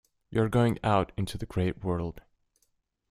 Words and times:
You 0.31 0.41
are 0.41 0.49
going 0.49 0.79
out 0.83 1.11
into 1.15 1.37
the 1.37 1.45
great 1.45 1.83
world. 1.83 2.21